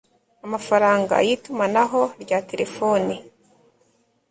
[0.45, 3.15] amafaranga y itumanaho rya telefoni